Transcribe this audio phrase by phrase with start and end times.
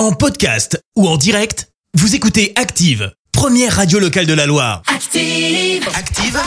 [0.00, 4.80] En podcast ou en direct, vous écoutez Active, première radio locale de la Loire.
[4.86, 5.86] Active.
[5.94, 6.40] Active,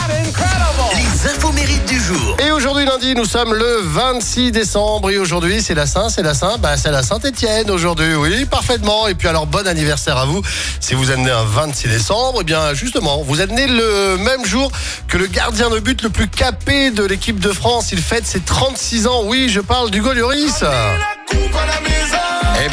[0.96, 2.36] les infos mérites du jour.
[2.44, 6.34] Et aujourd'hui lundi, nous sommes le 26 décembre et aujourd'hui c'est la Saint, c'est la
[6.34, 9.08] Saint, bah c'est la Saint-Étienne aujourd'hui, oui, parfaitement.
[9.08, 10.42] Et puis alors bon anniversaire à vous.
[10.80, 14.44] Si vous êtes né un 26 décembre, et bien justement, vous êtes né le même
[14.48, 14.72] jour
[15.08, 17.92] que le gardien de but le plus capé de l'équipe de France.
[17.92, 19.22] Il fête ses 36 ans.
[19.26, 20.64] Oui, je parle du Lloris.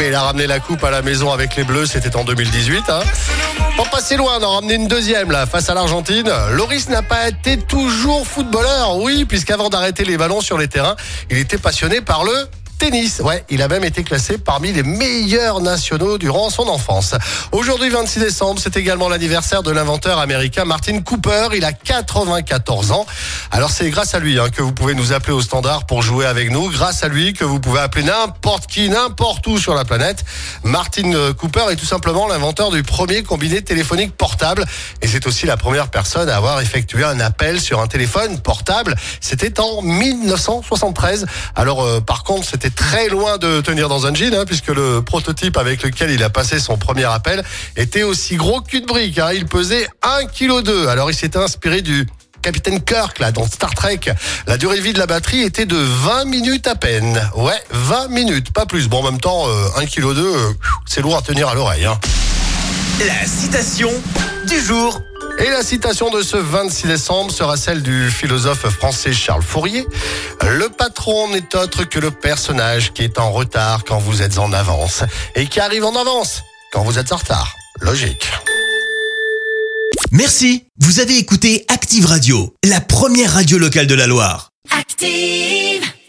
[0.01, 2.85] Bien, il a ramené la coupe à la maison avec les Bleus, c'était en 2018.
[2.89, 3.01] Hein.
[3.77, 6.31] Pas passer loin, d'en ramener une deuxième face à l'Argentine.
[6.53, 10.97] Loris n'a pas été toujours footballeur, oui, puisqu'avant d'arrêter les ballons sur les terrains,
[11.29, 12.33] il était passionné par le
[12.81, 13.21] tennis.
[13.23, 17.15] Ouais, il a même été classé parmi les meilleurs nationaux durant son enfance.
[17.53, 21.49] Aujourd'hui, 26 décembre, c'est également l'anniversaire de l'inventeur américain Martin Cooper.
[21.55, 23.05] Il a 94 ans.
[23.51, 26.25] Alors c'est grâce à lui hein, que vous pouvez nous appeler au standard pour jouer
[26.25, 26.71] avec nous.
[26.71, 30.25] Grâce à lui que vous pouvez appeler n'importe qui, n'importe où sur la planète.
[30.65, 34.65] Martin euh, Cooper est tout simplement l'inventeur du premier combiné téléphonique portable.
[35.03, 38.95] Et c'est aussi la première personne à avoir effectué un appel sur un téléphone portable.
[39.21, 41.27] C'était en 1973.
[41.55, 45.03] Alors euh, par contre, c'était très loin de tenir dans un jean, hein, puisque le
[45.03, 47.45] prototype avec lequel il a passé son premier appel
[47.77, 49.19] était aussi gros qu'une brique.
[49.19, 49.31] Hein.
[49.35, 50.89] Il pesait 1,2 kg.
[50.89, 52.07] Alors il s'était inspiré du
[52.43, 54.01] capitaine Kirk là dans Star Trek.
[54.47, 57.21] La durée de vie de la batterie était de 20 minutes à peine.
[57.37, 58.89] Ouais, 20 minutes, pas plus.
[58.89, 60.53] Bon, en même temps, euh, 1,2 kg, euh,
[60.87, 61.85] c'est lourd à tenir à l'oreille.
[61.85, 61.99] Hein.
[63.07, 63.91] La citation
[64.47, 65.01] du jour.
[65.41, 69.87] Et la citation de ce 26 décembre sera celle du philosophe français Charles Fourier.
[70.43, 74.53] Le patron n'est autre que le personnage qui est en retard quand vous êtes en
[74.53, 75.03] avance
[75.35, 77.55] et qui arrive en avance quand vous êtes en retard.
[77.81, 78.31] Logique.
[80.11, 84.51] Merci, vous avez écouté Active Radio, la première radio locale de la Loire.
[84.79, 85.91] Active.